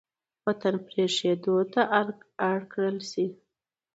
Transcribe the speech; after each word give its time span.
وطـن 0.47 0.75
پـرېښـودو 0.85 1.55
تـه 1.73 1.81
اړ 2.49 2.59
کـړل 2.71 2.97
شـي. 3.11 3.25